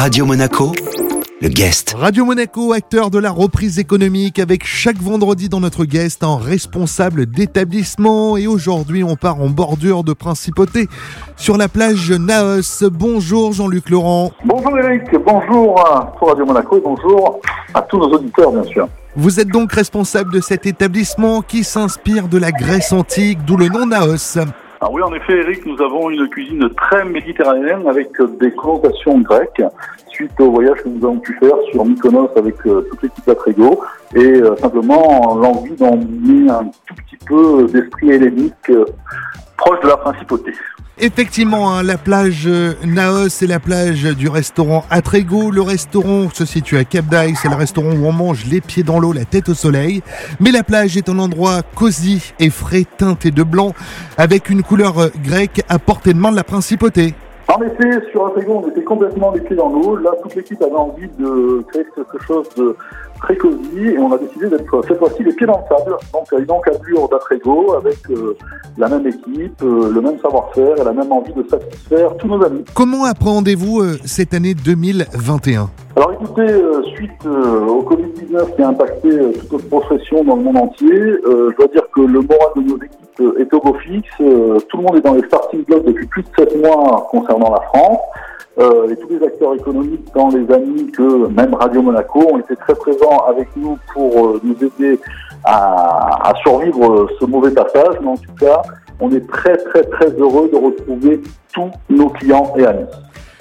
Radio 0.00 0.24
Monaco, 0.24 0.72
le 1.42 1.48
guest. 1.48 1.94
Radio 1.94 2.24
Monaco, 2.24 2.72
acteur 2.72 3.10
de 3.10 3.18
la 3.18 3.30
reprise 3.30 3.78
économique, 3.78 4.38
avec 4.38 4.64
chaque 4.64 4.96
vendredi 4.96 5.50
dans 5.50 5.60
notre 5.60 5.84
guest 5.84 6.24
un 6.24 6.38
responsable 6.38 7.26
d'établissement. 7.26 8.38
Et 8.38 8.46
aujourd'hui, 8.46 9.04
on 9.04 9.16
part 9.16 9.42
en 9.42 9.50
bordure 9.50 10.02
de 10.02 10.14
principauté 10.14 10.88
sur 11.36 11.58
la 11.58 11.68
plage 11.68 12.10
Naos. 12.12 12.88
Bonjour 12.90 13.52
Jean-Luc 13.52 13.90
Laurent. 13.90 14.30
Bonjour 14.46 14.78
Eric, 14.78 15.02
bonjour 15.22 15.78
à 15.86 16.10
Radio 16.18 16.46
Monaco 16.46 16.78
et 16.78 16.82
bonjour 16.82 17.38
à 17.74 17.82
tous 17.82 17.98
nos 17.98 18.08
auditeurs, 18.08 18.52
bien 18.52 18.64
sûr. 18.64 18.88
Vous 19.16 19.38
êtes 19.38 19.48
donc 19.48 19.70
responsable 19.70 20.32
de 20.32 20.40
cet 20.40 20.64
établissement 20.64 21.42
qui 21.42 21.62
s'inspire 21.62 22.28
de 22.28 22.38
la 22.38 22.52
Grèce 22.52 22.94
antique, 22.94 23.44
d'où 23.44 23.58
le 23.58 23.68
nom 23.68 23.84
Naos. 23.84 24.38
Oui, 24.88 25.02
en 25.02 25.12
effet, 25.12 25.40
Eric, 25.40 25.66
nous 25.66 25.80
avons 25.82 26.08
une 26.08 26.26
cuisine 26.28 26.70
très 26.70 27.04
méditerranéenne 27.04 27.86
avec 27.86 28.08
des 28.40 28.50
connotations 28.52 29.18
grecques 29.18 29.62
suite 30.08 30.40
au 30.40 30.52
voyage 30.52 30.82
que 30.82 30.88
nous 30.88 31.04
avons 31.04 31.18
pu 31.18 31.34
faire 31.34 31.54
sur 31.70 31.84
Mykonos 31.84 32.30
avec 32.34 32.54
euh, 32.66 32.86
toute 32.90 33.02
l'équipe 33.02 33.26
d'Atrego 33.26 33.82
et 34.14 34.40
euh, 34.40 34.56
simplement 34.56 35.34
l'envie 35.34 35.76
d'emmener 35.76 36.50
un 36.50 36.64
tout 36.86 36.94
petit 36.94 37.16
peu 37.26 37.66
d'esprit 37.66 38.10
hellénique 38.10 38.70
euh, 38.70 38.86
proche 39.58 39.80
de 39.80 39.88
la 39.88 39.98
principauté. 39.98 40.52
Effectivement, 41.02 41.72
hein, 41.72 41.82
la 41.82 41.96
plage 41.96 42.42
euh, 42.44 42.74
Naos, 42.84 43.30
c'est 43.30 43.46
la 43.46 43.58
plage 43.58 44.02
du 44.02 44.28
restaurant 44.28 44.84
Atrego. 44.90 45.50
Le 45.50 45.62
restaurant 45.62 46.28
se 46.30 46.44
situe 46.44 46.76
à 46.76 46.84
Cap 46.84 47.06
c'est 47.40 47.48
le 47.48 47.54
restaurant 47.54 47.92
où 47.92 48.06
on 48.06 48.12
mange 48.12 48.44
les 48.44 48.60
pieds 48.60 48.82
dans 48.82 48.98
l'eau, 48.98 49.14
la 49.14 49.24
tête 49.24 49.48
au 49.48 49.54
soleil. 49.54 50.02
Mais 50.40 50.50
la 50.50 50.62
plage 50.62 50.98
est 50.98 51.08
un 51.08 51.18
endroit 51.18 51.62
cosy 51.74 52.34
et 52.38 52.50
frais, 52.50 52.84
teinté 52.98 53.30
de 53.30 53.42
blanc, 53.42 53.74
avec 54.18 54.50
une 54.50 54.62
couleur 54.62 54.98
euh, 54.98 55.08
grecque 55.24 55.62
à 55.70 55.78
portée 55.78 56.12
de 56.12 56.18
main 56.18 56.32
de 56.32 56.36
la 56.36 56.44
principauté. 56.44 57.14
En 57.50 57.62
effet, 57.62 58.00
sur 58.12 58.26
Atrego, 58.26 58.62
on 58.64 58.68
était 58.68 58.84
complètement 58.84 59.32
les 59.32 59.40
pieds 59.40 59.56
dans 59.56 59.70
l'eau. 59.70 59.96
Là, 59.96 60.12
toute 60.22 60.36
l'équipe 60.36 60.62
avait 60.62 60.72
envie 60.72 61.08
de 61.18 61.62
créer 61.68 61.84
quelque 61.96 62.22
chose 62.22 62.48
de 62.56 62.76
très 63.20 63.36
cosy 63.36 63.88
et 63.88 63.98
on 63.98 64.12
a 64.12 64.18
décidé 64.18 64.48
d'être 64.48 64.84
cette 64.86 64.98
fois-ci 64.98 65.24
les 65.24 65.32
pieds 65.32 65.46
dans 65.46 65.58
le 65.58 65.76
sable. 65.76 65.96
Donc, 66.12 66.26
une 66.32 66.50
encablure 66.50 67.08
d'Atrego 67.08 67.74
avec 67.74 67.98
euh, 68.10 68.36
la 68.78 68.88
même 68.88 69.06
équipe, 69.06 69.60
euh, 69.62 69.90
le 69.92 70.00
même 70.00 70.18
savoir-faire 70.20 70.76
et 70.80 70.84
la 70.84 70.92
même 70.92 71.10
envie 71.10 71.32
de 71.32 71.42
satisfaire 71.48 72.16
tous 72.18 72.28
nos 72.28 72.44
amis. 72.44 72.64
Comment 72.74 73.04
appréhendez-vous 73.04 73.80
euh, 73.80 73.96
cette 74.04 74.32
année 74.34 74.54
2021 74.54 75.70
alors 75.96 76.12
écoutez, 76.12 76.46
suite 76.94 77.26
au 77.26 77.82
Covid-19 77.82 78.54
qui 78.54 78.62
a 78.62 78.68
impacté 78.68 79.10
toute 79.40 79.52
notre 79.52 79.68
profession 79.68 80.22
dans 80.22 80.36
le 80.36 80.42
monde 80.44 80.56
entier, 80.56 80.88
je 80.88 81.56
dois 81.56 81.66
dire 81.66 81.82
que 81.92 82.00
le 82.00 82.20
moral 82.20 82.48
de 82.56 82.60
nos 82.62 82.76
équipes 82.76 82.99
est 83.38 83.52
au 83.54 83.74
fixe. 83.74 84.08
tout 84.18 84.76
le 84.76 84.82
monde 84.82 84.96
est 84.96 85.00
dans 85.00 85.14
les 85.14 85.22
starting 85.22 85.64
blocks 85.64 85.84
depuis 85.84 86.06
plus 86.06 86.22
de 86.22 86.28
7 86.38 86.56
mois 86.56 87.06
concernant 87.10 87.50
la 87.50 87.60
France. 87.62 88.00
Euh, 88.58 88.90
et 88.90 88.96
tous 88.96 89.08
les 89.08 89.24
acteurs 89.24 89.54
économiques, 89.54 90.12
tant 90.12 90.28
les 90.28 90.52
amis 90.52 90.90
que 90.90 91.28
même 91.28 91.54
Radio 91.54 91.82
Monaco, 91.82 92.20
ont 92.32 92.38
été 92.38 92.56
très 92.56 92.74
présents 92.74 93.24
avec 93.28 93.48
nous 93.56 93.78
pour 93.94 94.26
euh, 94.26 94.40
nous 94.42 94.54
aider 94.54 94.98
à, 95.44 96.32
survivre 96.42 97.08
ce 97.18 97.24
mauvais 97.24 97.52
passage. 97.52 97.96
Mais 98.02 98.08
en 98.08 98.16
tout 98.16 98.34
cas, 98.38 98.60
on 99.00 99.10
est 99.12 99.26
très 99.28 99.56
très 99.56 99.82
très 99.84 100.08
heureux 100.10 100.50
de 100.52 100.56
retrouver 100.56 101.22
tous 101.54 101.70
nos 101.88 102.10
clients 102.10 102.52
et 102.58 102.66
amis. 102.66 102.86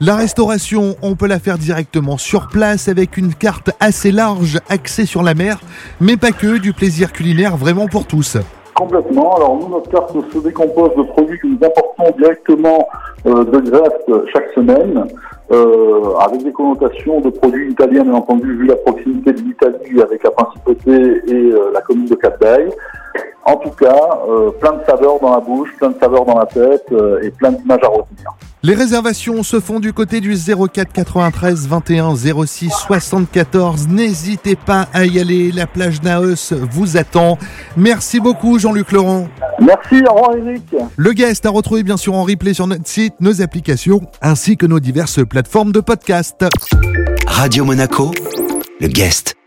La 0.00 0.16
restauration, 0.16 0.94
on 1.02 1.14
peut 1.16 1.26
la 1.26 1.40
faire 1.40 1.58
directement 1.58 2.16
sur 2.16 2.48
place 2.48 2.88
avec 2.88 3.16
une 3.16 3.34
carte 3.34 3.70
assez 3.80 4.12
large 4.12 4.58
axée 4.68 5.06
sur 5.06 5.22
la 5.22 5.34
mer, 5.34 5.60
mais 6.00 6.16
pas 6.16 6.30
que, 6.30 6.58
du 6.58 6.72
plaisir 6.72 7.12
culinaire 7.12 7.56
vraiment 7.56 7.86
pour 7.86 8.06
tous. 8.06 8.38
Complètement. 8.80 9.36
Alors 9.36 9.58
nous, 9.58 9.68
notre 9.68 9.90
carte 9.90 10.16
se 10.32 10.38
décompose 10.38 10.96
de 10.96 11.02
produits 11.02 11.38
que 11.38 11.48
nous 11.48 11.58
importons 11.62 12.16
directement 12.16 12.88
euh, 13.26 13.44
de 13.44 13.58
Grèce 13.70 14.26
chaque 14.32 14.50
semaine, 14.54 15.06
euh, 15.52 16.14
avec 16.18 16.42
des 16.42 16.50
connotations 16.50 17.20
de 17.20 17.28
produits 17.28 17.72
italiens, 17.72 18.04
bien 18.04 18.14
entendu, 18.14 18.56
vu 18.56 18.64
la 18.64 18.76
proximité 18.76 19.34
de 19.34 19.42
l'Italie 19.42 20.00
avec 20.00 20.22
la 20.22 20.30
principauté 20.30 20.92
et 20.92 21.52
euh, 21.52 21.70
la 21.74 21.82
commune 21.82 22.06
de 22.06 22.14
Cap 22.14 22.42
En 23.44 23.56
tout 23.56 23.72
cas, 23.72 24.18
plein 24.60 24.72
de 24.72 24.84
saveurs 24.86 25.20
dans 25.20 25.32
la 25.32 25.40
bouche, 25.40 25.76
plein 25.76 25.90
de 25.90 25.98
saveurs 26.00 26.24
dans 26.24 26.38
la 26.38 26.46
tête 26.46 26.86
et 27.22 27.30
plein 27.32 27.52
d'images 27.52 27.84
à 27.84 27.88
retenir. 27.88 28.34
Les 28.62 28.74
réservations 28.74 29.42
se 29.42 29.58
font 29.58 29.80
du 29.80 29.94
côté 29.94 30.20
du 30.20 30.36
04 30.36 30.92
93 30.92 31.66
21 31.66 32.14
06 32.14 32.70
74. 32.70 33.88
N'hésitez 33.88 34.54
pas 34.54 34.86
à 34.92 35.06
y 35.06 35.18
aller. 35.18 35.50
La 35.50 35.66
plage 35.66 36.02
Naos 36.02 36.52
vous 36.70 36.98
attend. 36.98 37.38
Merci 37.78 38.20
beaucoup, 38.20 38.58
Jean-Luc 38.58 38.92
Laurent. 38.92 39.28
Merci, 39.60 40.02
au 40.06 40.12
revoir, 40.14 40.36
Eric. 40.36 40.62
Le 40.94 41.12
guest 41.14 41.46
a 41.46 41.50
retrouvé 41.50 41.82
bien 41.82 41.96
sûr 41.96 42.14
en 42.14 42.24
replay 42.24 42.52
sur 42.52 42.66
notre 42.66 42.86
site, 42.86 43.14
nos 43.20 43.40
applications, 43.40 44.02
ainsi 44.20 44.58
que 44.58 44.66
nos 44.66 44.80
diverses 44.80 45.26
plateformes 45.26 45.72
de 45.72 45.80
podcast. 45.80 46.44
Radio 47.26 47.64
Monaco, 47.64 48.10
le 48.78 48.88
guest. 48.88 49.39